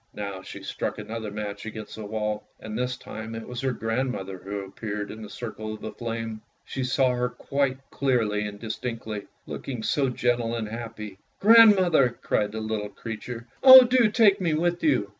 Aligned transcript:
Now 0.15 0.41
she 0.41 0.63
struck 0.63 0.97
another 0.97 1.29
match 1.29 1.67
against 1.67 1.93
the 1.95 2.03
wall, 2.07 2.43
and 2.59 2.75
this 2.75 2.97
time 2.97 3.35
it 3.35 3.47
was 3.47 3.61
her 3.61 3.71
grandmother 3.71 4.39
who 4.39 4.61
appeared 4.61 5.11
in 5.11 5.21
the 5.21 5.29
circle 5.29 5.75
of 5.75 5.97
flame. 5.97 6.41
She 6.65 6.83
saw 6.83 7.09
her 7.11 7.29
quite 7.29 7.77
clearly 7.91 8.47
and 8.47 8.59
distinctly, 8.59 9.27
looking 9.45 9.83
so 9.83 10.09
gentle 10.09 10.55
and 10.55 10.67
happy." 10.67 11.19
Grandmother!" 11.39 12.17
cried 12.23 12.51
the 12.53 12.61
little 12.61 12.89
creature." 12.89 13.45
Oh, 13.63 13.83
do 13.83 14.09
take 14.09 14.41
me 14.41 14.55
with 14.55 14.81
you! 14.83 15.07